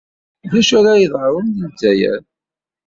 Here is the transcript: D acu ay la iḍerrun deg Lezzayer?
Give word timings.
D 0.49 0.51
acu 0.59 0.73
ay 0.77 0.83
la 0.83 0.93
iḍerrun 1.03 1.47
deg 1.53 1.61
Lezzayer? 1.71 2.21